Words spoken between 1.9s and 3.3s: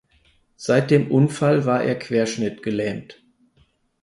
querschnittgelähmt.